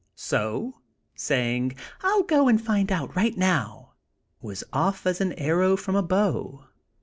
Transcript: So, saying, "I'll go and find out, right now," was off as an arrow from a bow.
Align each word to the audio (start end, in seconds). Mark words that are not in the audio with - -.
So, 0.15 0.79
saying, 1.13 1.75
"I'll 2.01 2.23
go 2.23 2.47
and 2.47 2.59
find 2.59 2.91
out, 2.91 3.15
right 3.15 3.37
now," 3.37 3.93
was 4.41 4.63
off 4.73 5.05
as 5.05 5.21
an 5.21 5.33
arrow 5.33 5.77
from 5.77 5.95
a 5.95 6.01
bow. 6.01 6.65